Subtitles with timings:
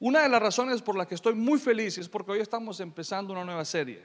[0.00, 3.34] Una de las razones por las que estoy muy feliz es porque hoy estamos empezando
[3.34, 4.02] una nueva serie.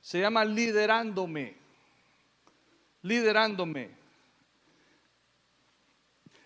[0.00, 1.56] Se llama Liderándome.
[3.02, 3.90] Liderándome.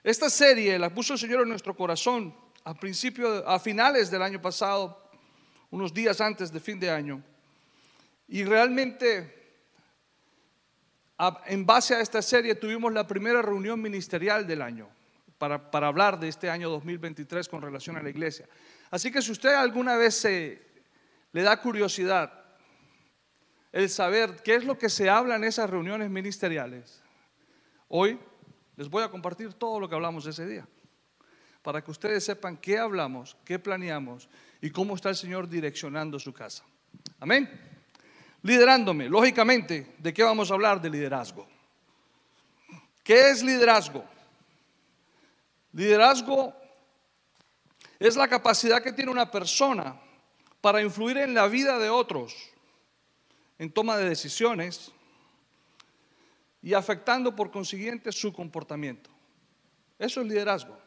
[0.02, 2.34] Esta serie la puso el Señor en nuestro corazón
[2.64, 5.02] a principio, a finales del año pasado,
[5.70, 7.22] unos días antes de fin de año.
[8.26, 9.52] Y realmente,
[11.44, 14.88] en base a esta serie, tuvimos la primera reunión ministerial del año
[15.38, 18.46] para, para hablar de este año 2023 con relación a la iglesia.
[18.90, 20.62] Así que si usted alguna vez se,
[21.32, 22.32] le da curiosidad
[23.72, 27.02] el saber qué es lo que se habla en esas reuniones ministeriales,
[27.88, 28.18] hoy
[28.76, 30.66] les voy a compartir todo lo que hablamos ese día,
[31.62, 34.28] para que ustedes sepan qué hablamos, qué planeamos
[34.60, 36.64] y cómo está el Señor direccionando su casa.
[37.20, 37.50] Amén.
[38.42, 40.80] Liderándome, lógicamente, ¿de qué vamos a hablar?
[40.80, 41.46] De liderazgo.
[43.02, 44.04] ¿Qué es liderazgo?
[45.76, 46.54] Liderazgo
[47.98, 50.00] es la capacidad que tiene una persona
[50.62, 52.34] para influir en la vida de otros,
[53.58, 54.90] en toma de decisiones
[56.62, 59.10] y afectando por consiguiente su comportamiento.
[59.98, 60.78] Eso es liderazgo.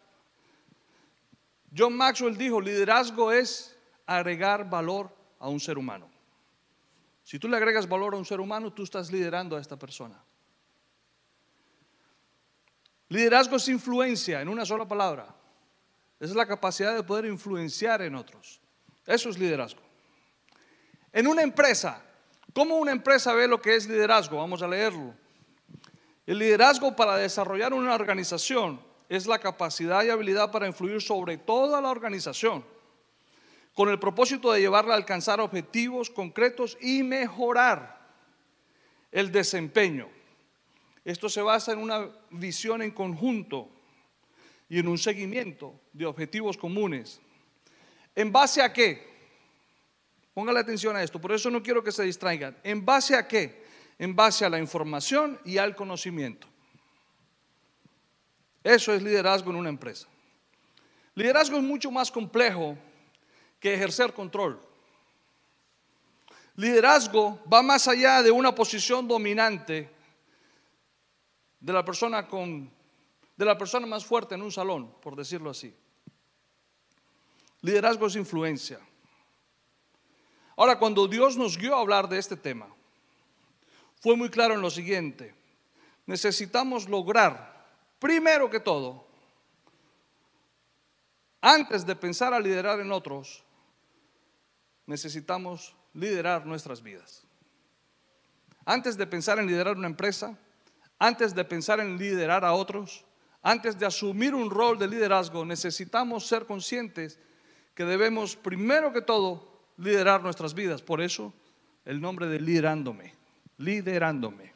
[1.77, 6.09] John Maxwell dijo, liderazgo es agregar valor a un ser humano.
[7.23, 10.19] Si tú le agregas valor a un ser humano, tú estás liderando a esta persona.
[13.09, 15.27] Liderazgo es influencia, en una sola palabra.
[16.19, 18.59] Es la capacidad de poder influenciar en otros.
[19.05, 19.81] Eso es liderazgo.
[21.11, 22.01] En una empresa,
[22.53, 24.37] ¿cómo una empresa ve lo que es liderazgo?
[24.37, 25.13] Vamos a leerlo.
[26.27, 28.79] El liderazgo para desarrollar una organización
[29.09, 32.63] es la capacidad y habilidad para influir sobre toda la organización
[33.73, 37.97] con el propósito de llevarla a alcanzar objetivos concretos y mejorar
[39.09, 40.09] el desempeño.
[41.09, 43.67] Esto se basa en una visión en conjunto
[44.69, 47.19] y en un seguimiento de objetivos comunes.
[48.15, 49.09] ¿En base a qué?
[50.35, 52.55] Póngale atención a esto, por eso no quiero que se distraigan.
[52.63, 53.65] ¿En base a qué?
[53.97, 56.45] En base a la información y al conocimiento.
[58.63, 60.07] Eso es liderazgo en una empresa.
[61.15, 62.77] Liderazgo es mucho más complejo
[63.59, 64.61] que ejercer control.
[66.55, 69.97] Liderazgo va más allá de una posición dominante
[71.59, 72.71] de la persona con
[73.39, 75.73] de la persona más fuerte en un salón, por decirlo así.
[77.61, 78.81] Liderazgo es influencia.
[80.57, 82.67] Ahora, cuando Dios nos guió a hablar de este tema,
[84.01, 85.33] fue muy claro en lo siguiente.
[86.05, 87.65] Necesitamos lograr,
[87.97, 89.07] primero que todo,
[91.39, 93.45] antes de pensar a liderar en otros,
[94.85, 97.23] necesitamos liderar nuestras vidas.
[98.65, 100.37] Antes de pensar en liderar una empresa,
[100.99, 103.05] antes de pensar en liderar a otros,
[103.41, 107.17] antes de asumir un rol de liderazgo, necesitamos ser conscientes
[107.73, 110.81] que debemos, primero que todo, liderar nuestras vidas.
[110.81, 111.33] Por eso,
[111.85, 113.15] el nombre de liderándome,
[113.57, 114.53] liderándome.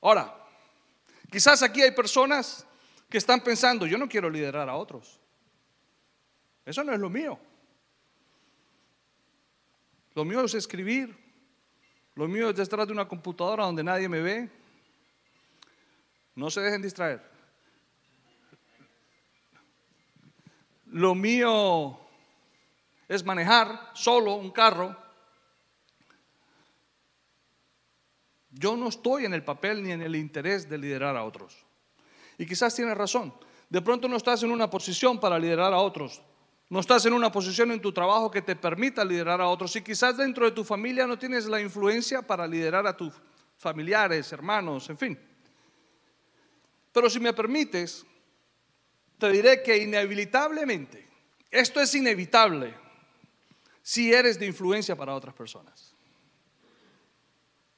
[0.00, 0.34] Ahora,
[1.30, 2.66] quizás aquí hay personas
[3.10, 5.20] que están pensando, yo no quiero liderar a otros.
[6.64, 7.38] Eso no es lo mío.
[10.14, 11.16] Lo mío es escribir.
[12.14, 14.50] Lo mío es detrás de una computadora donde nadie me ve.
[16.34, 17.22] No se dejen distraer.
[20.86, 21.98] Lo mío
[23.08, 24.96] es manejar solo un carro.
[28.50, 31.64] Yo no estoy en el papel ni en el interés de liderar a otros.
[32.36, 33.32] Y quizás tienes razón.
[33.70, 36.20] De pronto no estás en una posición para liderar a otros.
[36.72, 39.76] No estás en una posición en tu trabajo que te permita liderar a otros.
[39.76, 43.12] Y quizás dentro de tu familia no tienes la influencia para liderar a tus
[43.58, 45.20] familiares, hermanos, en fin.
[46.90, 48.06] Pero si me permites,
[49.18, 51.06] te diré que inevitablemente,
[51.50, 52.74] esto es inevitable,
[53.82, 55.94] si eres de influencia para otras personas.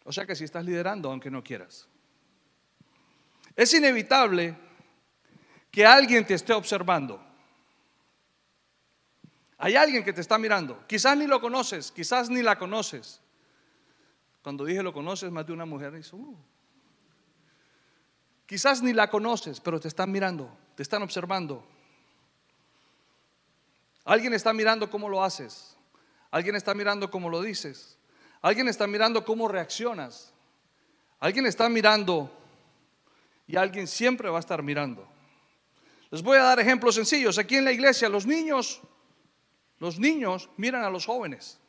[0.04, 1.88] O sea que si estás liderando, aunque no quieras.
[3.56, 4.56] Es inevitable
[5.72, 7.33] que alguien te esté observando.
[9.64, 10.86] Hay alguien que te está mirando.
[10.86, 13.18] Quizás ni lo conoces, quizás ni la conoces.
[14.42, 16.36] Cuando dije lo conoces, más de una mujer dice, uh".
[18.44, 21.66] quizás ni la conoces, pero te están mirando, te están observando.
[24.04, 25.74] Alguien está mirando cómo lo haces.
[26.30, 27.96] Alguien está mirando cómo lo dices.
[28.42, 30.34] Alguien está mirando cómo reaccionas.
[31.20, 32.30] Alguien está mirando
[33.46, 35.08] y alguien siempre va a estar mirando.
[36.10, 37.38] Les voy a dar ejemplos sencillos.
[37.38, 38.82] Aquí en la iglesia los niños
[39.84, 41.60] los niños miran a los jóvenes.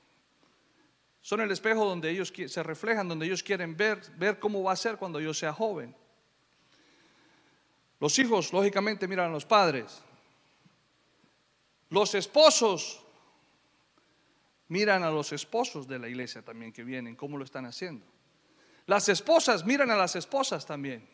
[1.20, 4.78] Son el espejo donde ellos se reflejan, donde ellos quieren ver, ver cómo va a
[4.78, 5.94] ser cuando yo sea joven.
[8.00, 10.02] Los hijos, lógicamente, miran a los padres.
[11.90, 13.04] Los esposos
[14.70, 18.06] miran a los esposos de la iglesia también que vienen, cómo lo están haciendo.
[18.86, 21.06] Las esposas miran a las esposas también.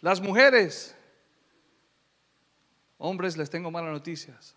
[0.00, 0.96] Las mujeres,
[2.98, 4.54] hombres les tengo malas noticias.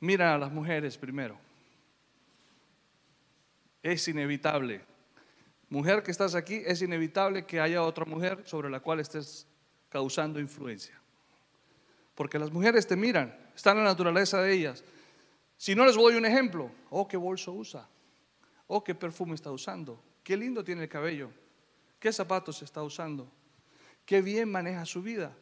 [0.00, 1.38] Miran a las mujeres primero.
[3.82, 4.82] Es inevitable.
[5.68, 9.46] Mujer que estás aquí, es inevitable que haya otra mujer sobre la cual estés
[9.88, 10.94] causando influencia.
[12.14, 14.84] Porque las mujeres te miran, está en la naturaleza de ellas.
[15.56, 17.88] Si no les doy un ejemplo, oh, qué bolso usa,
[18.66, 21.30] oh, qué perfume está usando, qué lindo tiene el cabello,
[21.98, 23.30] qué zapatos está usando,
[24.04, 25.34] qué bien maneja su vida,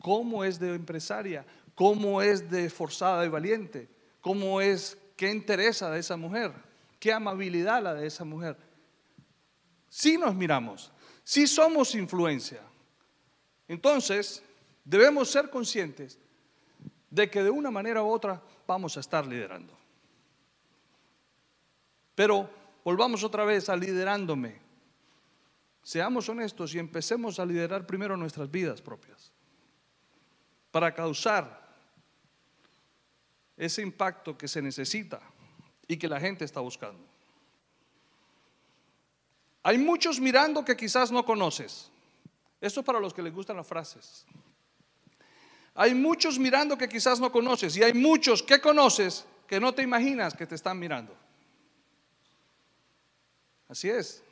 [0.00, 1.44] cómo es de empresaria,
[1.74, 3.88] cómo es de forzada y valiente,
[4.20, 6.52] cómo es, qué interesa de esa mujer,
[6.98, 8.56] qué amabilidad la de esa mujer.
[9.88, 10.90] Si nos miramos,
[11.22, 12.60] si somos influencia,
[13.68, 14.42] entonces
[14.84, 16.18] debemos ser conscientes
[17.10, 19.76] de que de una manera u otra vamos a estar liderando.
[22.14, 22.48] Pero
[22.84, 24.60] volvamos otra vez a liderándome.
[25.82, 29.32] Seamos honestos y empecemos a liderar primero nuestras vidas propias
[30.76, 31.58] para causar
[33.56, 35.22] ese impacto que se necesita
[35.88, 37.02] y que la gente está buscando.
[39.62, 41.90] Hay muchos mirando que quizás no conoces.
[42.60, 44.26] Esto es para los que les gustan las frases.
[45.74, 49.80] Hay muchos mirando que quizás no conoces y hay muchos que conoces que no te
[49.80, 51.16] imaginas que te están mirando.
[53.66, 54.22] Así es.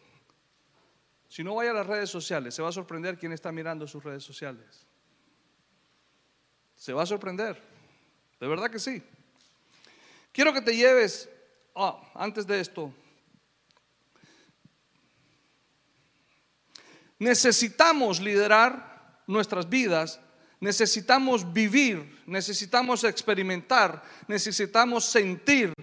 [1.27, 4.05] Si no vaya a las redes sociales, se va a sorprender quién está mirando sus
[4.05, 4.87] redes sociales.
[6.77, 7.61] Se va a sorprender.
[8.41, 9.03] De verdad que sí.
[10.33, 11.29] Quiero que te lleves,
[11.75, 12.93] ah, antes de esto,
[17.19, 20.21] necesitamos liderar nuestras vidas
[20.65, 25.75] necesitamos vivir, necesitamos experimentar, necesitamos sentir,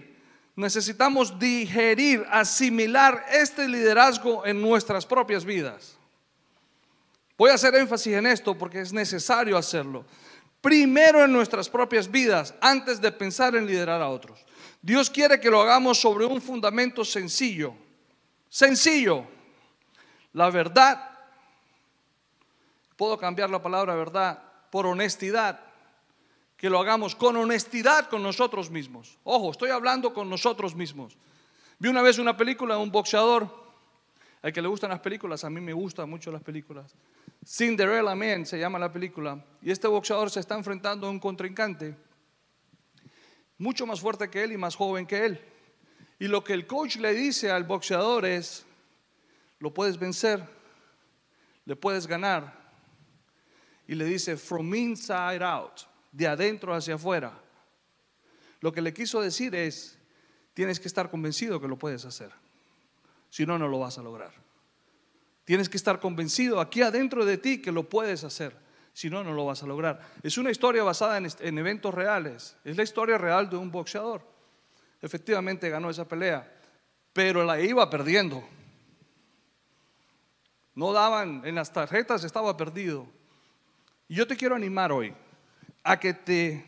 [0.56, 5.96] necesitamos digerir, asimilar este liderazgo en nuestras propias vidas.
[7.38, 10.04] Voy a hacer énfasis en esto porque es necesario hacerlo.
[10.62, 14.46] Primero en nuestras propias vidas, antes de pensar en liderar a otros.
[14.80, 17.74] Dios quiere que lo hagamos sobre un fundamento sencillo.
[18.48, 19.26] Sencillo.
[20.32, 21.10] La verdad.
[22.96, 25.58] Puedo cambiar la palabra verdad por honestidad,
[26.56, 29.18] que lo hagamos con honestidad con nosotros mismos.
[29.24, 31.16] Ojo, estoy hablando con nosotros mismos.
[31.80, 33.48] Vi una vez una película de un boxeador,
[34.42, 36.94] al que le gustan las películas, a mí me gustan mucho las películas.
[37.44, 41.96] Cinderella Man se llama la película, y este boxeador se está enfrentando a un contrincante
[43.58, 45.40] mucho más fuerte que él y más joven que él.
[46.18, 48.64] Y lo que el coach le dice al boxeador es,
[49.60, 50.44] lo puedes vencer,
[51.64, 52.60] le puedes ganar,
[53.86, 57.32] y le dice from inside out, de adentro hacia afuera.
[58.60, 59.98] Lo que le quiso decir es,
[60.54, 62.32] tienes que estar convencido que lo puedes hacer.
[63.30, 64.32] Si no, no lo vas a lograr.
[65.44, 68.56] Tienes que estar convencido aquí adentro de ti que lo puedes hacer.
[68.92, 70.00] Si no, no lo vas a lograr.
[70.22, 72.56] Es una historia basada en, en eventos reales.
[72.64, 74.22] Es la historia real de un boxeador.
[75.00, 76.48] Efectivamente ganó esa pelea,
[77.12, 78.46] pero la iba perdiendo.
[80.74, 83.06] No daban, en las tarjetas estaba perdido.
[84.08, 85.12] Y yo te quiero animar hoy
[85.82, 86.64] a que te...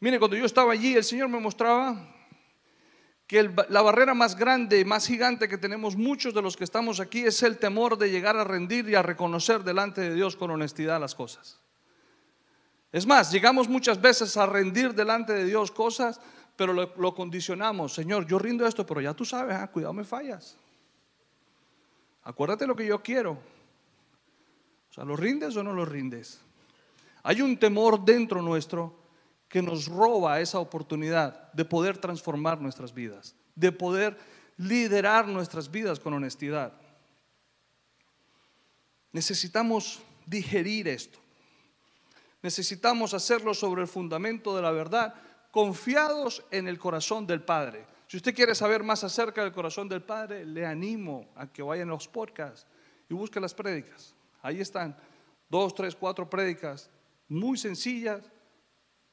[0.00, 2.14] Mire, cuando yo estaba allí, el Señor me mostraba
[3.28, 7.24] que la barrera más grande, más gigante que tenemos muchos de los que estamos aquí
[7.26, 10.98] es el temor de llegar a rendir y a reconocer delante de Dios con honestidad
[10.98, 11.60] las cosas.
[12.90, 16.18] Es más, llegamos muchas veces a rendir delante de Dios cosas,
[16.56, 17.92] pero lo, condicionamos.
[17.92, 20.56] Señor, yo rindo esto, pero ya tú sabes, ah, cuidado, me fallas.
[22.24, 23.32] Acuérdate lo que yo quiero.
[24.90, 26.40] O sea, ¿lo rindes o no lo rindes?
[27.24, 29.07] Hay un temor dentro nuestro
[29.48, 34.18] que nos roba esa oportunidad de poder transformar nuestras vidas, de poder
[34.56, 36.72] liderar nuestras vidas con honestidad.
[39.12, 41.18] Necesitamos digerir esto.
[42.42, 45.14] Necesitamos hacerlo sobre el fundamento de la verdad,
[45.50, 47.86] confiados en el corazón del Padre.
[48.06, 51.82] Si usted quiere saber más acerca del corazón del Padre, le animo a que vaya
[51.82, 52.66] en los podcasts
[53.08, 54.14] y busque las prédicas.
[54.42, 54.96] Ahí están,
[55.48, 56.90] dos, tres, cuatro prédicas
[57.28, 58.22] muy sencillas,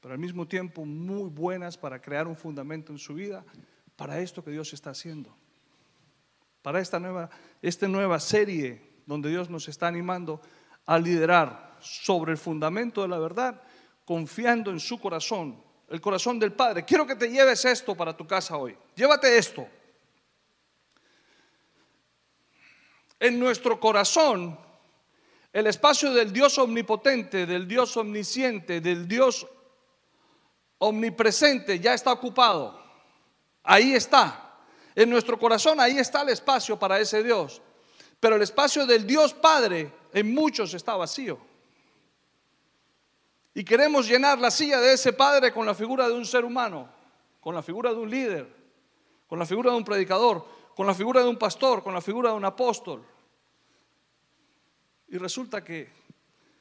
[0.06, 3.44] pero al mismo tiempo muy buenas para crear un fundamento en su vida
[3.96, 5.36] para esto que Dios está haciendo.
[6.62, 7.28] Para esta nueva,
[7.60, 10.40] esta nueva serie donde Dios nos está animando
[10.86, 13.60] a liderar sobre el fundamento de la verdad,
[14.06, 15.60] confiando en su corazón,
[15.90, 16.86] el corazón del Padre.
[16.86, 18.78] Quiero que te lleves esto para tu casa hoy.
[18.96, 19.68] Llévate esto.
[23.20, 24.56] En nuestro corazón
[25.52, 29.48] el espacio del Dios omnipotente, del Dios omnisciente, del Dios
[30.78, 32.80] omnipresente ya está ocupado.
[33.64, 34.42] Ahí está.
[34.94, 37.62] En nuestro corazón ahí está el espacio para ese Dios.
[38.20, 41.40] Pero el espacio del Dios Padre en muchos está vacío.
[43.54, 46.90] Y queremos llenar la silla de ese Padre con la figura de un ser humano,
[47.40, 48.54] con la figura de un líder,
[49.28, 52.32] con la figura de un predicador, con la figura de un pastor, con la figura
[52.32, 53.06] de un apóstol.
[55.08, 55.90] Y resulta que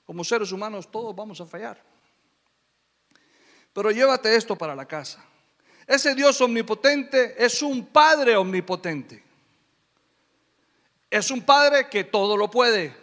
[0.05, 1.94] como seres humanos todos vamos a fallar.
[3.75, 5.23] Pero llévate esto para la casa.
[5.87, 9.23] Ese Dios omnipotente es un Padre omnipotente.
[11.11, 12.97] Es un Padre que todo lo puede.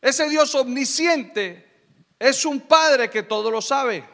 [0.00, 1.68] Ese Dios omnisciente
[2.18, 4.08] es un Padre que todo lo sabe.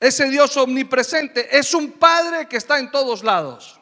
[0.00, 3.78] Ese Dios omnipresente es un Padre que está en todos lados.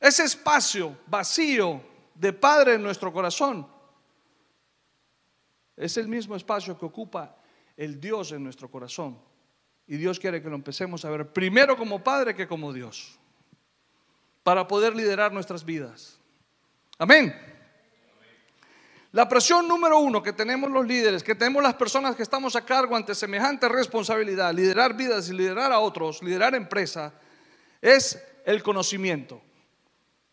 [0.00, 1.82] Ese espacio vacío
[2.14, 3.71] de Padre en nuestro corazón
[5.82, 7.36] es el mismo espacio que ocupa
[7.76, 9.18] el Dios en nuestro corazón.
[9.86, 13.18] Y Dios quiere que lo empecemos a ver primero como Padre que como Dios,
[14.44, 16.18] para poder liderar nuestras vidas.
[16.98, 17.34] Amén.
[19.10, 22.64] La presión número uno que tenemos los líderes, que tenemos las personas que estamos a
[22.64, 27.12] cargo ante semejante responsabilidad, liderar vidas y liderar a otros, liderar empresa,
[27.82, 29.42] es el conocimiento.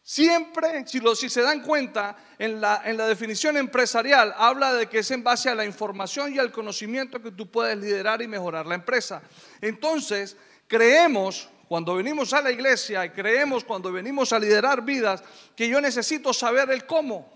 [0.09, 5.11] Siempre, si, se dan cuenta, en la, en la definición empresarial habla de que es
[5.11, 8.73] en base a la información y al conocimiento que tú puedes liderar y mejorar la
[8.73, 9.21] empresa.
[9.61, 10.35] Entonces,
[10.67, 15.23] creemos, cuando venimos a la iglesia y creemos cuando venimos a liderar vidas,
[15.55, 17.31] que yo necesito saber el cómo,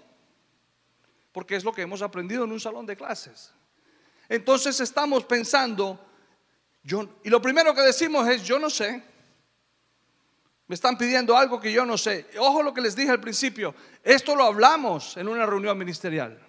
[1.32, 3.52] porque es lo que hemos aprendido en un salón de clases.
[4.28, 6.04] Entonces estamos pensando,
[6.82, 9.13] yo, y lo primero que decimos es, yo no sé,
[10.68, 12.30] me están pidiendo algo que yo no sé.
[12.40, 13.76] Ojo lo que les dije al principio.
[14.04, 16.40] Esto lo hablamos en una reunión ministerial.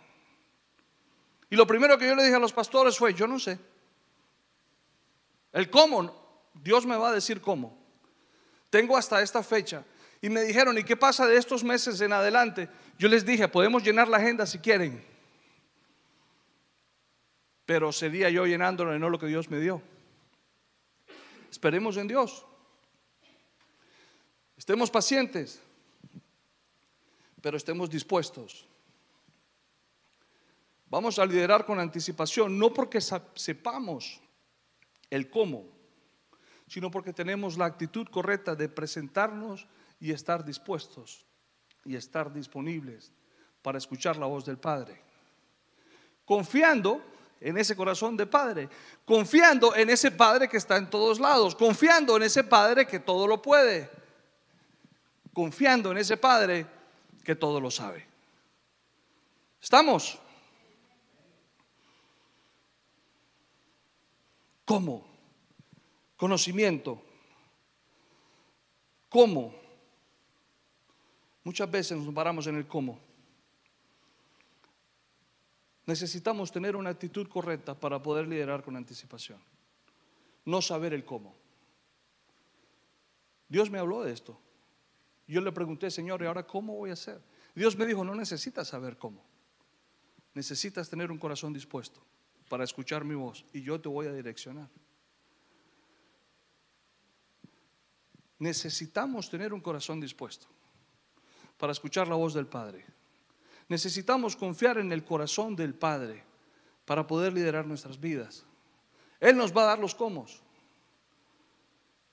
[1.50, 3.58] Y lo primero que yo le dije a los pastores fue, yo no sé.
[5.52, 7.76] El cómo, Dios me va a decir cómo.
[8.70, 9.84] Tengo hasta esta fecha.
[10.20, 12.68] Y me dijeron, ¿y qué pasa de estos meses en adelante?
[12.98, 15.04] Yo les dije, podemos llenar la agenda si quieren.
[17.66, 19.82] Pero sería yo llenándolo y no lo que Dios me dio.
[21.50, 22.46] Esperemos en Dios.
[24.56, 25.60] Estemos pacientes,
[27.40, 28.66] pero estemos dispuestos.
[30.88, 34.20] Vamos a liderar con anticipación, no porque sepamos
[35.10, 35.64] el cómo,
[36.68, 39.66] sino porque tenemos la actitud correcta de presentarnos
[39.98, 41.24] y estar dispuestos
[41.84, 43.12] y estar disponibles
[43.60, 45.00] para escuchar la voz del Padre.
[46.24, 47.02] Confiando
[47.40, 48.68] en ese corazón de Padre,
[49.04, 53.26] confiando en ese Padre que está en todos lados, confiando en ese Padre que todo
[53.26, 54.03] lo puede
[55.34, 56.66] confiando en ese Padre
[57.22, 58.06] que todo lo sabe.
[59.60, 60.18] ¿Estamos?
[64.64, 65.04] ¿Cómo?
[66.16, 67.02] Conocimiento.
[69.10, 69.54] ¿Cómo?
[71.42, 72.98] Muchas veces nos paramos en el cómo.
[75.86, 79.38] Necesitamos tener una actitud correcta para poder liderar con anticipación.
[80.46, 81.34] No saber el cómo.
[83.48, 84.38] Dios me habló de esto.
[85.26, 87.20] Yo le pregunté, Señor, ¿y ahora cómo voy a hacer?
[87.54, 89.24] Dios me dijo, no necesitas saber cómo.
[90.34, 92.02] Necesitas tener un corazón dispuesto
[92.48, 94.68] para escuchar mi voz y yo te voy a direccionar.
[98.38, 100.46] Necesitamos tener un corazón dispuesto
[101.56, 102.84] para escuchar la voz del Padre.
[103.68, 106.22] Necesitamos confiar en el corazón del Padre
[106.84, 108.44] para poder liderar nuestras vidas.
[109.20, 110.26] Él nos va a dar los cómo.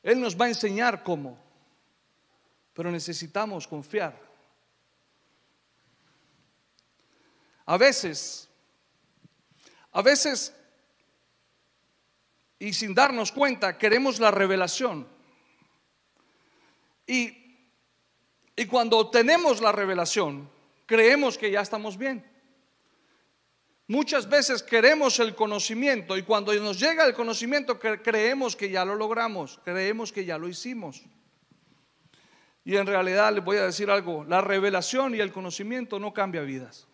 [0.03, 1.50] Él nos va a enseñar cómo
[2.74, 4.20] pero necesitamos confiar.
[7.66, 8.50] A veces,
[9.92, 10.54] a veces,
[12.60, 15.08] y sin darnos cuenta, queremos la revelación.
[17.08, 17.38] Y,
[18.56, 20.50] y cuando tenemos la revelación,
[20.86, 22.30] creemos que ya estamos bien.
[23.88, 28.96] Muchas veces queremos el conocimiento y cuando nos llega el conocimiento creemos que ya lo
[28.96, 31.04] logramos, creemos que ya lo hicimos.
[32.63, 36.41] Y en realidad les voy a decir algo, la revelación y el conocimiento no cambia
[36.41, 36.88] vidas.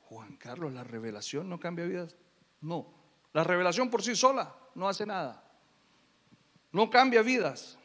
[0.00, 2.16] Juan Carlos, la revelación no cambia vidas.
[2.60, 2.92] No,
[3.32, 5.44] la revelación por sí sola no hace nada.
[6.72, 7.78] No cambia vidas.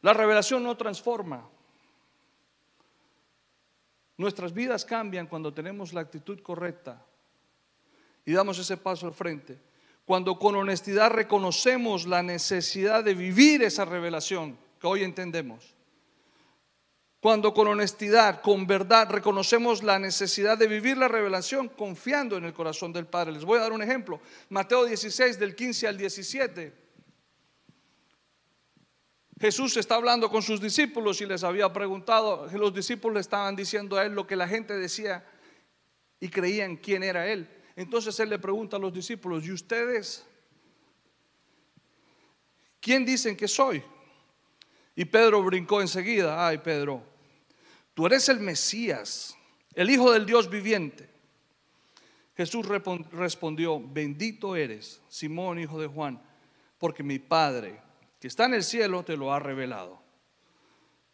[0.00, 1.48] La revelación no transforma.
[4.16, 7.04] Nuestras vidas cambian cuando tenemos la actitud correcta
[8.24, 9.67] y damos ese paso al frente
[10.08, 15.74] cuando con honestidad reconocemos la necesidad de vivir esa revelación que hoy entendemos.
[17.20, 22.54] Cuando con honestidad, con verdad, reconocemos la necesidad de vivir la revelación confiando en el
[22.54, 23.32] corazón del Padre.
[23.32, 24.18] Les voy a dar un ejemplo.
[24.48, 26.72] Mateo 16, del 15 al 17.
[29.38, 34.06] Jesús está hablando con sus discípulos y les había preguntado, los discípulos estaban diciendo a
[34.06, 35.22] él lo que la gente decía
[36.18, 37.57] y creían quién era él.
[37.78, 40.26] Entonces él le pregunta a los discípulos, ¿y ustedes
[42.80, 43.80] quién dicen que soy?
[44.96, 47.04] Y Pedro brincó enseguida, ay Pedro,
[47.94, 49.36] tú eres el Mesías,
[49.74, 51.08] el Hijo del Dios viviente.
[52.36, 56.20] Jesús respondió, bendito eres, Simón, hijo de Juan,
[56.78, 57.80] porque mi Padre,
[58.18, 60.02] que está en el cielo, te lo ha revelado.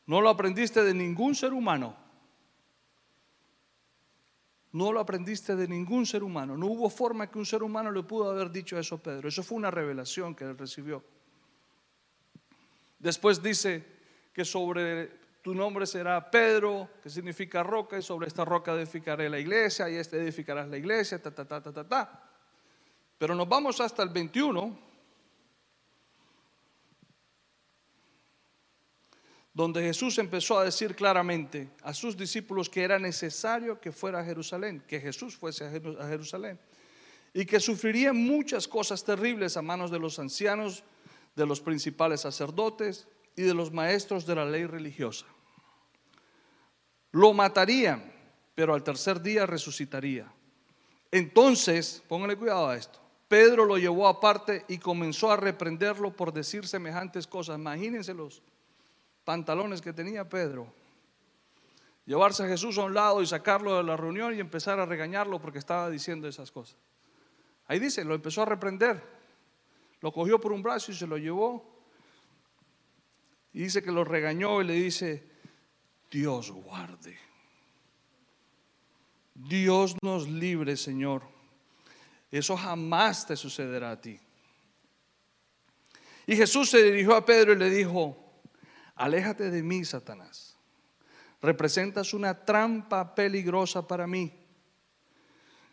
[0.06, 1.94] No lo aprendiste de ningún ser humano.
[4.74, 6.56] No lo aprendiste de ningún ser humano.
[6.56, 9.28] No hubo forma que un ser humano le pudo haber dicho eso a Pedro.
[9.28, 11.00] Eso fue una revelación que él recibió.
[12.98, 13.84] Después dice
[14.32, 15.10] que sobre
[15.42, 19.94] tu nombre será Pedro, que significa roca, y sobre esta roca edificaré la iglesia, y
[19.94, 22.30] este edificarás la iglesia, ta, ta, ta, ta, ta, ta.
[23.16, 24.76] Pero nos vamos hasta el 21,
[29.54, 34.24] donde Jesús empezó a decir claramente a sus discípulos que era necesario que fuera a
[34.24, 36.58] Jerusalén, que Jesús fuese a Jerusalén,
[37.32, 40.82] y que sufriría muchas cosas terribles a manos de los ancianos
[41.36, 43.06] de los principales sacerdotes
[43.36, 45.26] y de los maestros de la ley religiosa.
[47.12, 48.12] Lo matarían,
[48.56, 50.32] pero al tercer día resucitaría.
[51.12, 53.00] Entonces, pónganle cuidado a esto.
[53.28, 57.56] Pedro lo llevó aparte y comenzó a reprenderlo por decir semejantes cosas.
[57.56, 58.42] Imagínense los
[59.24, 60.72] pantalones que tenía Pedro.
[62.06, 65.40] Llevarse a Jesús a un lado y sacarlo de la reunión y empezar a regañarlo
[65.40, 66.76] porque estaba diciendo esas cosas.
[67.66, 69.02] Ahí dice, lo empezó a reprender.
[70.00, 71.64] Lo cogió por un brazo y se lo llevó.
[73.54, 75.24] Y dice que lo regañó y le dice,
[76.10, 77.16] Dios guarde.
[79.34, 81.22] Dios nos libre, Señor.
[82.30, 84.20] Eso jamás te sucederá a ti.
[86.26, 88.23] Y Jesús se dirigió a Pedro y le dijo,
[88.94, 90.56] aléjate de mí, Satanás.
[91.40, 94.32] Representas una trampa peligrosa para mí.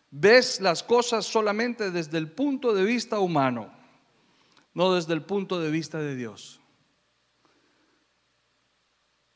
[0.10, 3.82] Ves las cosas solamente desde el punto de vista humano
[4.74, 6.60] no desde el punto de vista de Dios.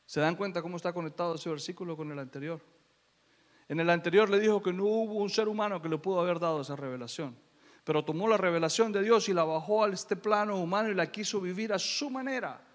[0.06, 2.60] ¿Se dan cuenta cómo está conectado ese versículo con el anterior?
[3.68, 6.38] En el anterior le dijo que no hubo un ser humano que le pudo haber
[6.38, 7.36] dado esa revelación,
[7.84, 11.10] pero tomó la revelación de Dios y la bajó a este plano humano y la
[11.10, 12.65] quiso vivir a su manera.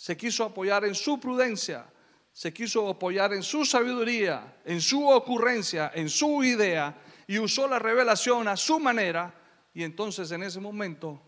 [0.00, 1.84] Se quiso apoyar en su prudencia,
[2.32, 7.78] se quiso apoyar en su sabiduría, en su ocurrencia, en su idea y usó la
[7.78, 9.34] revelación a su manera
[9.74, 11.20] y entonces en ese momento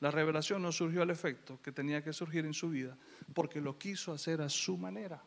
[0.00, 2.98] la revelación no surgió al efecto que tenía que surgir en su vida,
[3.32, 5.22] porque lo quiso hacer a su manera.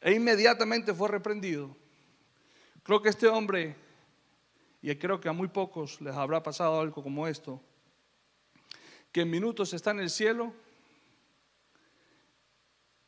[0.00, 1.76] E inmediatamente fue reprendido.
[2.82, 3.76] Creo que este hombre,
[4.82, 7.62] y creo que a muy pocos les habrá pasado algo como esto,
[9.12, 10.52] que en minutos está en el cielo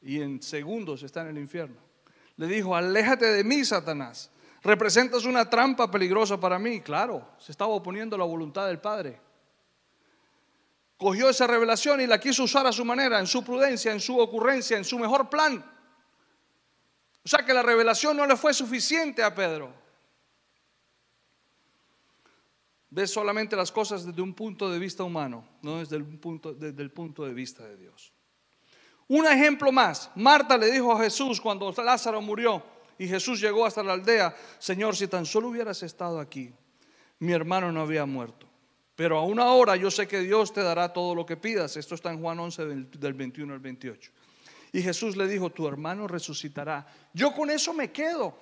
[0.02, 1.76] y en segundos está en el infierno.
[2.36, 4.30] Le dijo, aléjate de mí, Satanás.
[4.62, 6.80] Representas una trampa peligrosa para mí.
[6.80, 9.20] Claro, se estaba oponiendo a la voluntad del Padre
[11.02, 14.18] cogió esa revelación y la quiso usar a su manera, en su prudencia, en su
[14.18, 15.58] ocurrencia, en su mejor plan.
[17.24, 19.74] O sea que la revelación no le fue suficiente a Pedro.
[22.90, 26.82] Ve solamente las cosas desde un punto de vista humano, no desde el punto, desde
[26.82, 28.12] el punto de vista de Dios.
[29.12, 30.10] Un ejemplo más.
[30.14, 32.62] Marta le dijo a Jesús cuando Lázaro murió
[32.96, 36.50] y Jesús llegó hasta la aldea, Señor, si tan solo hubieras estado aquí,
[37.18, 38.46] mi hermano no había muerto.
[38.96, 41.76] Pero a una hora yo sé que Dios te dará todo lo que pidas.
[41.76, 44.10] Esto está en Juan 11 del 21 al 28.
[44.72, 46.86] Y Jesús le dijo, tu hermano resucitará.
[47.12, 48.34] Yo con eso me quedo.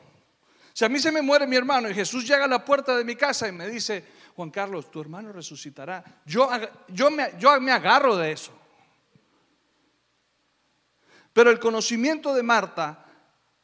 [0.73, 3.03] Si a mí se me muere mi hermano y Jesús llega a la puerta de
[3.03, 4.05] mi casa y me dice,
[4.37, 6.49] Juan Carlos, tu hermano resucitará, yo,
[6.87, 8.60] yo, me, yo me agarro de eso.
[11.33, 13.07] Pero el conocimiento de Marta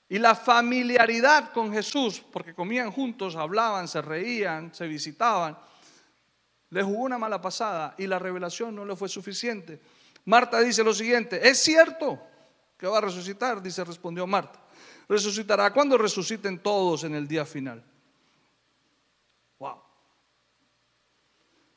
[0.08, 5.58] y la familiaridad con Jesús, porque comían juntos, hablaban, se reían, se visitaban,
[6.70, 9.80] le jugó una mala pasada y la revelación no le fue suficiente.
[10.24, 12.20] Marta dice lo siguiente, es cierto
[12.76, 14.60] que va a resucitar, dice, respondió Marta.
[15.08, 17.82] Resucitará cuando resuciten todos en el día final.
[19.58, 19.80] Wow.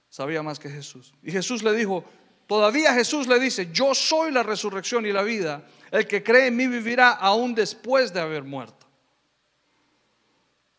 [0.09, 1.13] Sabía más que Jesús.
[1.21, 2.03] Y Jesús le dijo,
[2.49, 5.63] todavía Jesús le dice, yo soy la resurrección y la vida.
[5.91, 8.87] El que cree en mí vivirá aún después de haber muerto.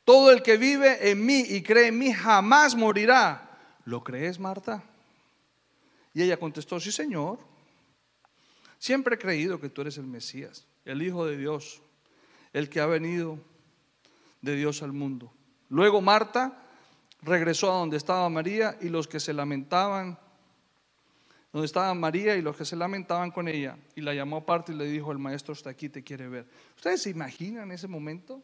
[0.05, 3.47] Todo el que vive en mí y cree en mí jamás morirá.
[3.85, 4.83] ¿lo crees, Marta?
[6.13, 7.39] Y ella contestó, sí, Señor.
[8.79, 11.83] Siempre he creído que tú eres el Mesías, el Hijo de Dios,
[12.53, 13.39] el que ha venido
[14.41, 15.33] de Dios al mundo.
[15.69, 16.63] Luego Marta
[17.23, 20.19] regresó a donde estaba María y los que se lamentaban,
[21.53, 24.77] donde estaba María y los que se lamentaban con ella, y la llamó aparte y
[24.77, 26.47] le dijo, el maestro está aquí, te quiere ver.
[26.77, 28.43] ¿Ustedes se imaginan ese momento?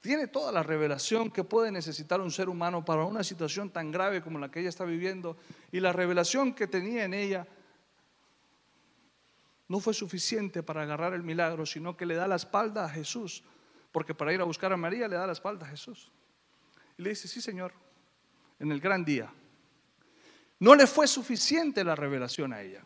[0.00, 4.22] Tiene toda la revelación que puede necesitar un ser humano para una situación tan grave
[4.22, 5.36] como la que ella está viviendo,
[5.72, 7.46] y la revelación que tenía en ella
[9.68, 13.44] no fue suficiente para agarrar el milagro, sino que le da la espalda a Jesús,
[13.92, 16.10] porque para ir a buscar a María le da la espalda a Jesús.
[16.96, 17.74] Y le dice, sí Señor,
[18.58, 19.30] en el gran día.
[20.60, 22.84] No le fue suficiente la revelación a ella.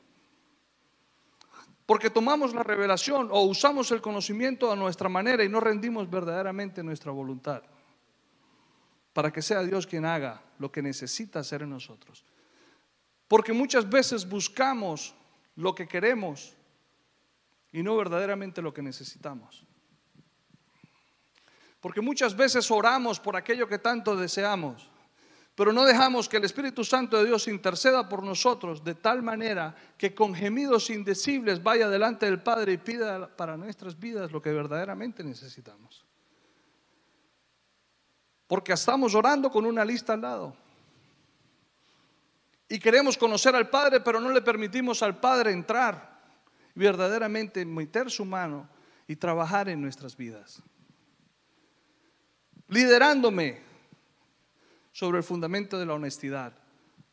[1.87, 6.83] Porque tomamos la revelación o usamos el conocimiento a nuestra manera y no rendimos verdaderamente
[6.83, 7.63] nuestra voluntad.
[9.13, 12.25] Para que sea Dios quien haga lo que necesita hacer en nosotros.
[13.29, 15.15] Porque muchas veces buscamos
[15.57, 16.55] lo que queremos
[17.73, 19.65] y no verdaderamente lo que necesitamos.
[21.81, 24.89] Porque muchas veces oramos por aquello que tanto deseamos,
[25.55, 29.75] pero no dejamos que el Espíritu Santo de Dios interceda por nosotros de tal manera
[29.99, 34.51] que con gemidos indecibles vaya delante del Padre y pida para nuestras vidas lo que
[34.51, 36.05] verdaderamente necesitamos.
[38.47, 40.57] Porque estamos orando con una lista al lado.
[42.69, 46.13] Y queremos conocer al Padre, pero no le permitimos al Padre entrar
[46.75, 48.67] verdaderamente meter su mano
[49.07, 50.63] y trabajar en nuestras vidas.
[52.69, 53.72] Liderándome
[54.93, 56.53] sobre el fundamento de la honestidad,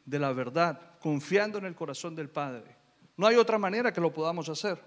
[0.06, 2.76] de la verdad, confiando en el corazón del Padre.
[3.18, 4.82] No hay otra manera que lo podamos hacer.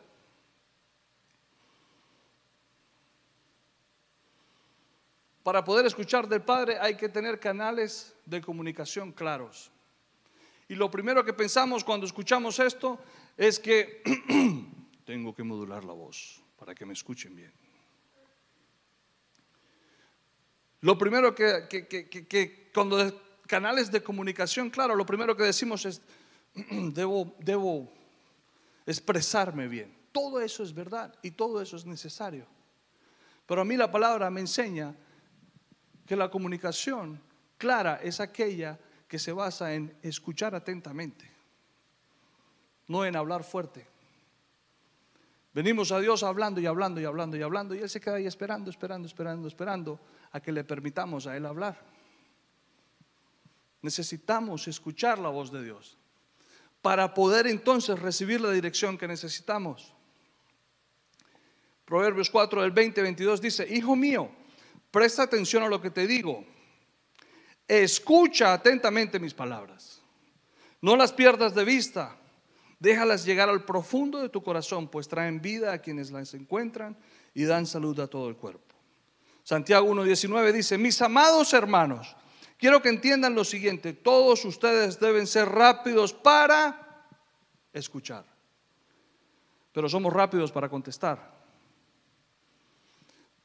[5.43, 9.73] Para poder escuchar del Padre hay que tener canales de comunicación claros.
[10.69, 12.99] Y lo primero que pensamos cuando escuchamos esto
[13.37, 14.03] es que
[15.05, 17.53] tengo que modular la voz para que me escuchen bien.
[20.83, 26.03] Lo primero que, cuando canales de comunicación, claro, lo primero que decimos es,
[26.55, 27.93] debo, debo
[28.85, 29.97] expresarme bien.
[30.13, 32.47] Todo eso es verdad y todo eso es necesario.
[33.47, 34.95] Pero a mí la palabra me enseña
[36.07, 37.21] que la comunicación
[37.57, 41.33] clara es aquella que se basa en escuchar atentamente
[42.93, 43.87] no en hablar fuerte.
[45.55, 48.27] Venimos a Dios hablando y hablando y hablando y hablando y Él se queda ahí
[48.27, 50.01] esperando, esperando, esperando, esperando
[50.33, 51.81] a que le permitamos a Él hablar.
[53.83, 55.97] Necesitamos escuchar la voz de Dios
[56.81, 59.95] para poder entonces recibir la dirección que necesitamos.
[61.85, 64.31] Proverbios 4 del 20, 22 dice, Hijo mío,
[64.91, 66.45] presta atención a lo que te digo,
[67.69, 70.01] escucha atentamente mis palabras,
[70.81, 72.19] no las pierdas de vista
[72.83, 76.99] Déjalas llegar al profundo de tu corazón, pues traen vida a quienes las encuentran
[77.33, 78.72] y dan salud a todo el cuerpo.
[79.43, 82.17] Santiago 1.19 dice, mis amados hermanos,
[82.59, 87.07] quiero que entiendan lo siguiente, todos ustedes deben ser rápidos para
[87.73, 88.25] escuchar,
[89.73, 91.33] pero somos rápidos para contestar.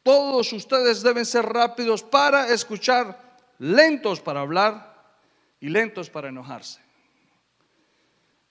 [0.03, 5.19] Todos ustedes deben ser rápidos para escuchar, lentos para hablar
[5.59, 6.79] y lentos para enojarse.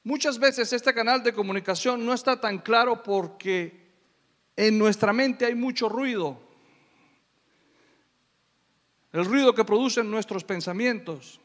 [0.04, 3.86] Muchas veces este canal de comunicación no está tan claro porque
[4.54, 6.45] en nuestra mente hay mucho ruido.
[9.12, 11.40] El ruido que producen nuestros pensamientos.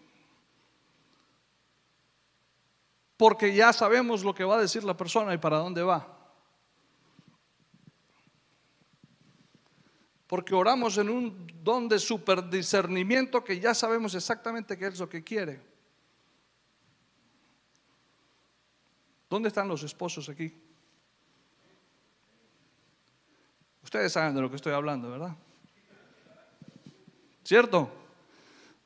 [3.18, 6.18] Porque ya sabemos lo que va a decir la persona y para dónde va.
[10.28, 15.24] Porque oramos en un don de superdiscernimiento que ya sabemos exactamente qué es lo que
[15.24, 15.62] quiere.
[19.30, 20.54] ¿Dónde están los esposos aquí?
[23.84, 25.36] Ustedes saben de lo que estoy hablando, ¿verdad?
[27.44, 27.90] ¿Cierto?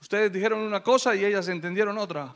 [0.01, 2.35] Ustedes dijeron una cosa y ellas entendieron otra.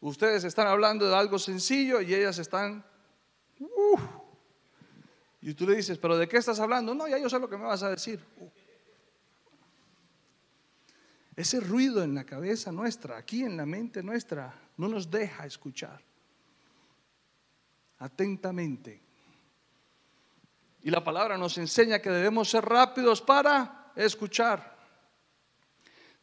[0.00, 2.84] Ustedes están hablando de algo sencillo y ellas están...
[5.40, 6.94] y tú le dices, pero ¿de qué estás hablando?
[6.94, 8.20] No, ya yo sé lo que me vas a decir.
[11.34, 16.00] Ese ruido en la cabeza nuestra, aquí en la mente nuestra, no nos deja escuchar
[17.98, 19.05] atentamente.
[20.86, 24.76] Y la palabra nos enseña que debemos ser rápidos para escuchar.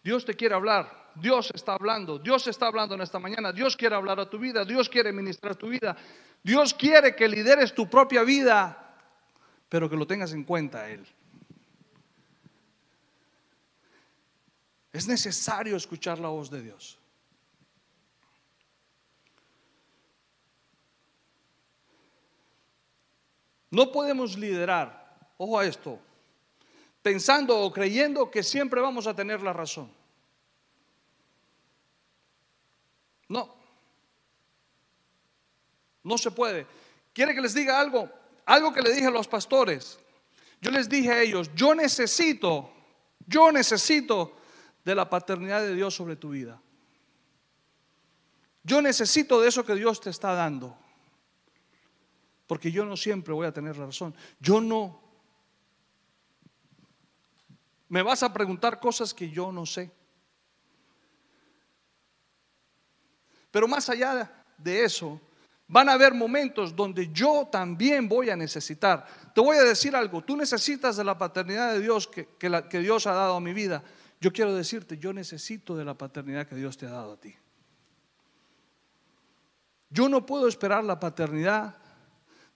[0.02, 3.94] Dios te quiere hablar, Dios está hablando, Dios está hablando en esta mañana, Dios quiere
[3.96, 5.98] hablar a tu vida, Dios quiere ministrar tu vida,
[6.42, 8.96] Dios quiere que lideres tu propia vida,
[9.68, 11.06] pero que lo tengas en cuenta Él.
[14.94, 16.98] Es necesario escuchar la voz de Dios.
[23.74, 26.00] No podemos liderar, ojo a esto,
[27.02, 29.92] pensando o creyendo que siempre vamos a tener la razón.
[33.28, 33.52] No,
[36.04, 36.68] no se puede.
[37.14, 38.08] ¿Quiere que les diga algo?
[38.46, 39.98] Algo que le dije a los pastores.
[40.62, 42.72] Yo les dije a ellos, yo necesito,
[43.26, 44.36] yo necesito
[44.86, 46.62] de la paternidad de Dios sobre tu vida.
[48.62, 50.78] Yo necesito de eso que Dios te está dando.
[52.48, 54.14] Porque yo no siempre voy a tener razón.
[54.40, 55.02] Yo no.
[57.90, 59.92] Me vas a preguntar cosas que yo no sé.
[63.52, 65.22] Pero más allá de eso,
[65.68, 69.06] van a haber momentos donde yo también voy a necesitar.
[69.34, 73.06] Te voy a decir algo, tú necesitas de la paternidad de Dios que, que Dios
[73.06, 73.84] ha dado a mi vida.
[74.20, 77.36] Yo quiero decirte, yo necesito de la paternidad que Dios te ha dado a ti.
[79.90, 81.76] Yo no puedo esperar la paternidad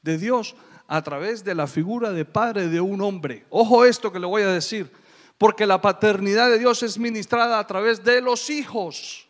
[0.07, 0.55] de Dios
[0.87, 3.45] a través de la figura de padre de un hombre.
[3.49, 4.89] Ojo esto que le voy a decir,
[5.37, 9.27] porque la paternidad de Dios es ministrada a través de los hijos.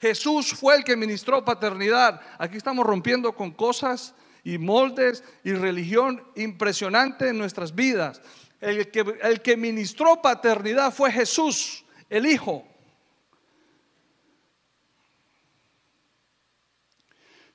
[0.00, 2.20] Jesús fue el que ministró paternidad.
[2.38, 8.22] Aquí estamos rompiendo con cosas y moldes y religión impresionante en nuestras vidas.
[8.62, 12.66] El que, el que ministró paternidad fue Jesús, el Hijo.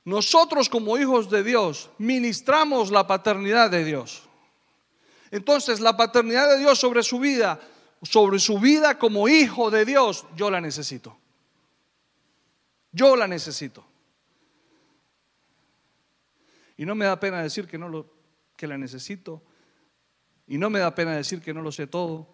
[0.05, 4.23] Nosotros como hijos de Dios ministramos la paternidad de Dios.
[5.31, 7.59] Entonces la paternidad de Dios sobre su vida,
[8.03, 11.17] sobre su vida como hijo de Dios, yo la necesito.
[12.91, 13.83] Yo la necesito.
[16.77, 18.05] Y no me da pena decir que no lo
[18.55, 19.41] que la necesito
[20.47, 22.27] y no me da pena decir que no lo sé todo,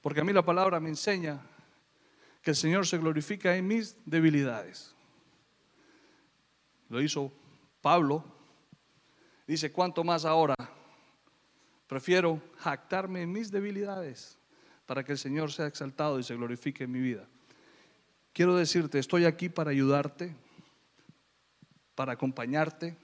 [0.00, 1.40] porque a mí la palabra me enseña
[2.42, 4.94] que el Señor se glorifica en mis debilidades.
[6.88, 7.32] Lo hizo
[7.80, 8.24] Pablo.
[9.46, 10.54] Dice, ¿cuánto más ahora?
[11.86, 14.38] Prefiero jactarme en mis debilidades
[14.86, 17.26] para que el Señor sea exaltado y se glorifique en mi vida.
[18.32, 20.34] Quiero decirte, estoy aquí para ayudarte,
[21.94, 22.96] para acompañarte,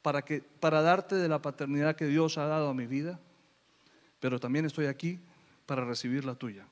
[0.00, 3.20] para, que, para darte de la paternidad que Dios ha dado a mi vida,
[4.20, 5.20] pero también estoy aquí
[5.66, 6.66] para recibir la tuya.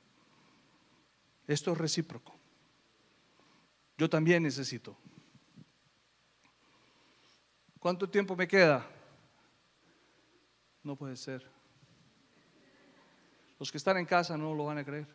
[1.47, 2.35] Esto es recíproco.
[3.97, 4.97] Yo también necesito.
[7.81, 8.87] ¿Cuánto tiempo me queda?
[10.83, 11.43] No puede ser.
[13.59, 15.09] Los que están en casa no lo van a creer.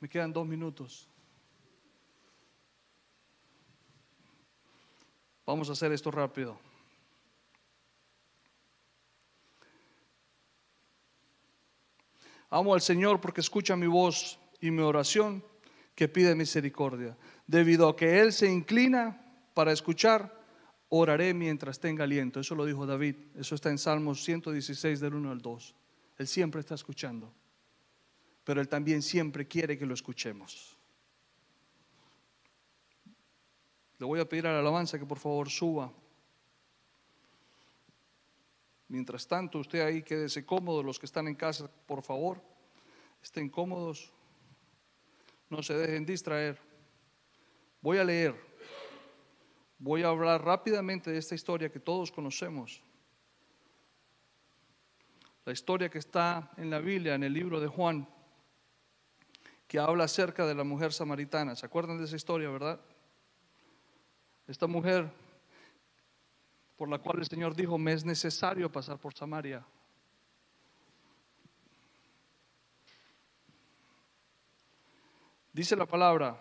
[0.00, 1.06] Me quedan dos minutos.
[5.44, 6.58] Vamos a hacer esto rápido.
[12.48, 15.44] Amo al Señor porque escucha mi voz y mi oración
[15.94, 17.14] que pide misericordia.
[17.46, 20.39] Debido a que Él se inclina para escuchar,
[20.90, 22.40] oraré mientras tenga aliento.
[22.40, 23.16] Eso lo dijo David.
[23.36, 25.74] Eso está en Salmos 116 del 1 al 2.
[26.18, 27.32] Él siempre está escuchando.
[28.44, 30.76] Pero Él también siempre quiere que lo escuchemos.
[33.98, 35.92] Le voy a pedir a la alabanza que por favor suba.
[38.88, 42.42] Mientras tanto, usted ahí quédese cómodo, los que están en casa, por favor,
[43.22, 44.10] estén cómodos,
[45.48, 46.58] no se dejen distraer.
[47.80, 48.49] Voy a leer
[49.80, 52.82] voy a hablar rápidamente de esta historia que todos conocemos.
[55.44, 58.06] La historia que está en la Biblia, en el libro de Juan,
[59.66, 61.56] que habla acerca de la mujer samaritana.
[61.56, 62.78] ¿Se acuerdan de esa historia, verdad?
[64.46, 65.10] Esta mujer
[66.76, 69.64] por la cual el Señor dijo, me es necesario pasar por Samaria.
[75.52, 76.38] Dice la palabra,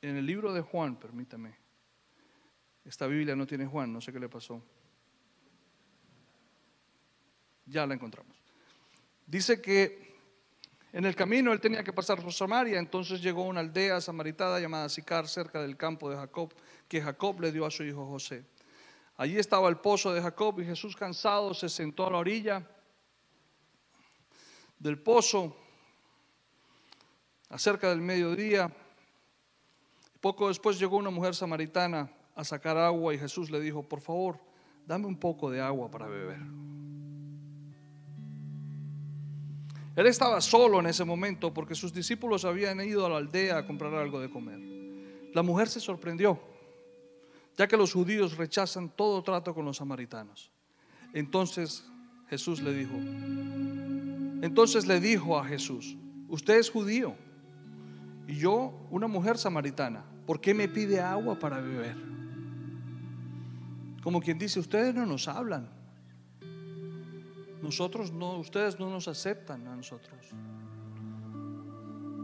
[0.00, 1.54] en el libro de Juan, permítame,
[2.84, 4.62] esta Biblia no tiene Juan, no sé qué le pasó.
[7.66, 8.36] Ya la encontramos.
[9.26, 10.16] Dice que
[10.92, 14.58] en el camino él tenía que pasar por Samaria, entonces llegó a una aldea samaritana
[14.58, 16.54] llamada Sicar, cerca del campo de Jacob,
[16.88, 18.46] que Jacob le dio a su hijo José.
[19.18, 22.66] Allí estaba el pozo de Jacob y Jesús cansado se sentó a la orilla
[24.78, 25.56] del pozo,
[27.50, 28.74] acerca del mediodía,
[30.20, 34.38] poco después llegó una mujer samaritana a sacar agua y Jesús le dijo, por favor,
[34.86, 36.38] dame un poco de agua para beber.
[39.96, 43.66] Él estaba solo en ese momento porque sus discípulos habían ido a la aldea a
[43.66, 44.60] comprar algo de comer.
[45.34, 46.38] La mujer se sorprendió,
[47.56, 50.52] ya que los judíos rechazan todo trato con los samaritanos.
[51.12, 51.84] Entonces
[52.28, 52.94] Jesús le dijo,
[54.42, 55.96] entonces le dijo a Jesús,
[56.28, 57.16] usted es judío
[58.28, 60.04] y yo una mujer samaritana.
[60.26, 61.96] ¿Por qué me pide agua para beber?
[64.02, 65.68] Como quien dice, ustedes no nos hablan.
[67.62, 70.18] Nosotros no, ustedes no nos aceptan a nosotros.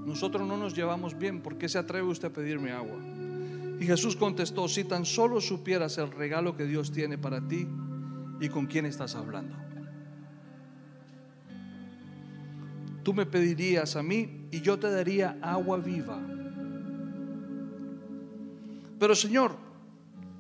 [0.04, 1.42] Nosotros no nos llevamos bien.
[1.42, 2.98] ¿Por qué se atreve usted a pedirme agua?
[3.80, 7.66] Y Jesús contestó, si tan solo supieras el regalo que Dios tiene para ti
[8.40, 9.56] y con quién estás hablando.
[13.04, 16.18] Tú me pedirías a mí y yo te daría agua viva.
[18.98, 19.56] Pero Señor,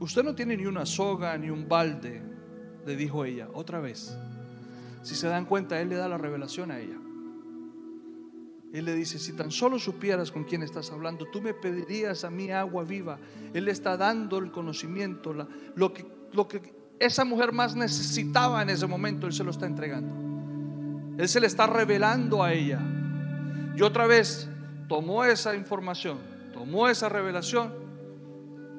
[0.00, 2.22] usted no tiene ni una soga ni un balde,
[2.86, 4.16] le dijo ella, otra vez.
[5.02, 6.98] Si se dan cuenta, Él le da la revelación a ella.
[8.72, 12.30] Él le dice, si tan solo supieras con quién estás hablando, tú me pedirías a
[12.30, 13.18] mí agua viva.
[13.52, 15.34] Él le está dando el conocimiento,
[15.76, 19.66] lo, que, lo que esa mujer más necesitaba en ese momento, Él se lo está
[19.66, 20.33] entregando.
[21.16, 22.80] Él se le está revelando a ella.
[23.76, 24.48] Y otra vez
[24.88, 26.18] tomó esa información,
[26.52, 27.72] tomó esa revelación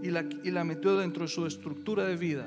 [0.01, 2.45] y la, y la metió dentro de su estructura de vida.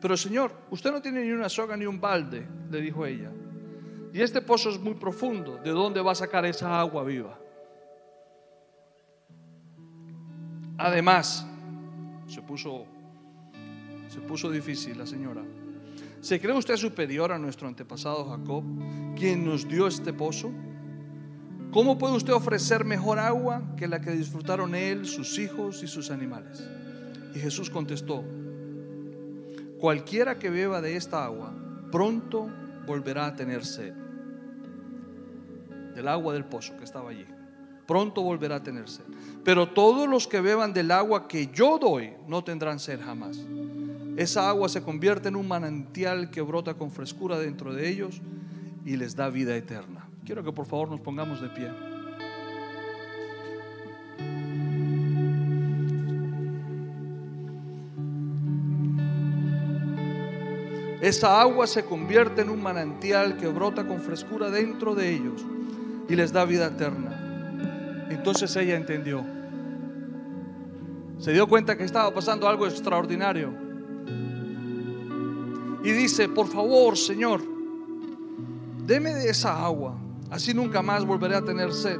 [0.00, 3.30] Pero Señor, usted no tiene ni una soga ni un balde, le dijo ella.
[4.12, 5.58] Y este pozo es muy profundo.
[5.58, 7.38] ¿De dónde va a sacar esa agua viva?
[10.78, 11.46] Además,
[12.26, 12.86] se puso,
[14.08, 15.42] se puso difícil la señora.
[16.20, 18.62] ¿Se cree usted superior a nuestro antepasado Jacob,
[19.16, 20.50] quien nos dio este pozo?
[21.72, 26.10] ¿Cómo puede usted ofrecer mejor agua que la que disfrutaron él, sus hijos y sus
[26.10, 26.62] animales?
[27.34, 28.22] Y Jesús contestó,
[29.78, 31.54] cualquiera que beba de esta agua,
[31.90, 32.50] pronto
[32.86, 33.94] volverá a tener sed.
[35.94, 37.26] Del agua del pozo que estaba allí.
[37.86, 39.04] Pronto volverá a tener sed.
[39.42, 43.38] Pero todos los que beban del agua que yo doy no tendrán sed jamás.
[44.20, 48.20] Esa agua se convierte en un manantial que brota con frescura dentro de ellos
[48.84, 50.10] y les da vida eterna.
[50.26, 51.70] Quiero que por favor nos pongamos de pie.
[61.00, 65.46] Esa agua se convierte en un manantial que brota con frescura dentro de ellos
[66.10, 68.06] y les da vida eterna.
[68.10, 69.24] Entonces ella entendió.
[71.16, 73.69] Se dio cuenta que estaba pasando algo extraordinario.
[75.82, 77.42] Y dice, por favor, Señor,
[78.86, 79.96] deme de esa agua.
[80.30, 81.98] Así nunca más volveré a tener sed.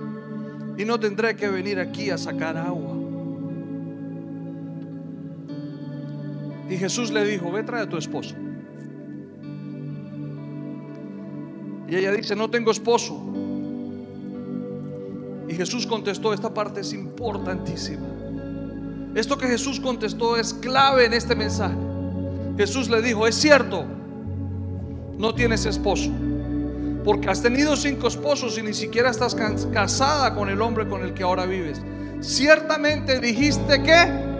[0.76, 2.96] Y no tendré que venir aquí a sacar agua.
[6.68, 8.34] Y Jesús le dijo, ve trae a tu esposo.
[11.88, 13.20] Y ella dice, no tengo esposo.
[15.48, 18.06] Y Jesús contestó, esta parte es importantísima.
[19.16, 21.89] Esto que Jesús contestó es clave en este mensaje.
[22.56, 23.84] Jesús le dijo, es cierto,
[25.18, 26.10] no tienes esposo,
[27.04, 29.36] porque has tenido cinco esposos y ni siquiera estás
[29.72, 31.80] casada con el hombre con el que ahora vives.
[32.20, 34.30] Ciertamente dijiste que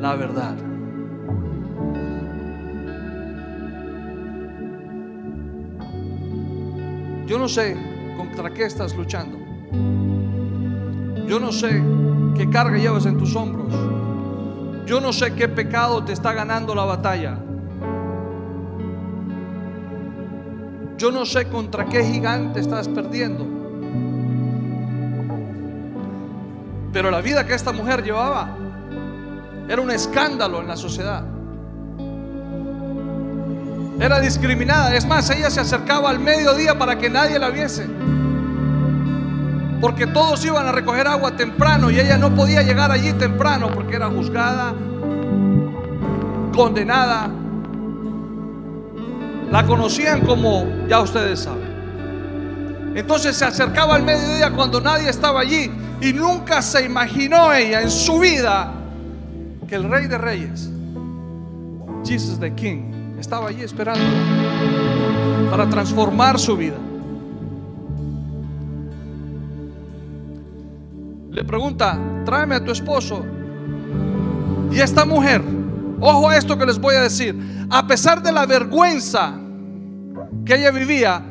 [0.00, 0.56] la verdad.
[7.26, 7.76] Yo no sé
[8.16, 9.38] contra qué estás luchando.
[11.26, 11.82] Yo no sé
[12.36, 13.97] qué carga llevas en tus hombros.
[14.88, 17.36] Yo no sé qué pecado te está ganando la batalla.
[20.96, 23.46] Yo no sé contra qué gigante estás perdiendo.
[26.90, 28.56] Pero la vida que esta mujer llevaba
[29.68, 31.22] era un escándalo en la sociedad.
[34.00, 34.96] Era discriminada.
[34.96, 37.86] Es más, ella se acercaba al mediodía para que nadie la viese.
[39.80, 43.96] Porque todos iban a recoger agua temprano y ella no podía llegar allí temprano porque
[43.96, 44.74] era juzgada,
[46.54, 47.30] condenada.
[49.50, 51.68] La conocían como, ya ustedes saben.
[52.96, 57.90] Entonces se acercaba al mediodía cuando nadie estaba allí y nunca se imaginó ella en
[57.90, 58.72] su vida
[59.68, 60.70] que el rey de reyes,
[62.04, 64.02] Jesus the King, estaba allí esperando
[65.50, 66.76] para transformar su vida.
[71.38, 73.24] Le pregunta, tráeme a tu esposo.
[74.72, 75.40] Y esta mujer,
[76.00, 77.38] ojo a esto que les voy a decir,
[77.70, 79.38] a pesar de la vergüenza
[80.44, 81.24] que ella vivía,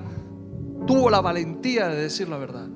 [0.86, 2.70] tuvo la valentía de decir la verdad.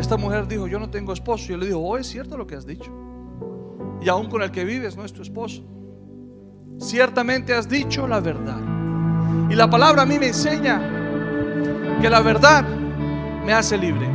[0.00, 1.48] Esta mujer dijo, yo no tengo esposo.
[1.48, 2.90] Yo le digo, oh, es cierto lo que has dicho.
[4.00, 5.62] Y aún con el que vives no es tu esposo
[6.78, 8.58] ciertamente has dicho la verdad.
[9.50, 10.80] Y la palabra a mí me enseña
[12.00, 12.64] que la verdad
[13.44, 14.13] me hace libre.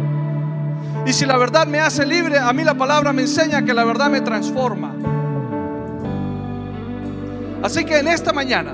[1.05, 3.83] Y si la verdad me hace libre, a mí la palabra me enseña que la
[3.83, 4.93] verdad me transforma.
[7.63, 8.73] Así que en esta mañana,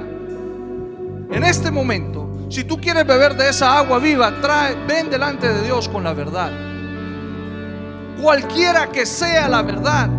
[1.32, 5.64] en este momento, si tú quieres beber de esa agua viva, trae, ven delante de
[5.64, 6.52] Dios con la verdad.
[8.22, 10.10] Cualquiera que sea la verdad,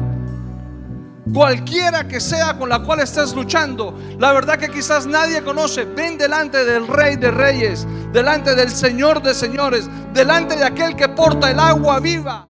[1.33, 6.19] cualquiera que sea con la cual estés luchando, la verdad que quizás nadie conoce, ven
[6.19, 11.51] delante del Rey de Reyes, delante del Señor de Señores, delante de aquel que porta
[11.51, 12.49] el agua viva.